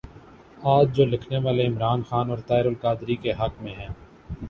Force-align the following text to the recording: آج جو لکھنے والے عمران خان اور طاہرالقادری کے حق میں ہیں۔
آج 0.67 0.95
جو 0.95 1.05
لکھنے 1.05 1.37
والے 1.37 1.67
عمران 1.67 2.03
خان 2.03 2.29
اور 2.29 2.37
طاہرالقادری 2.47 3.15
کے 3.15 3.31
حق 3.31 3.61
میں 3.61 3.73
ہیں۔ 3.73 3.89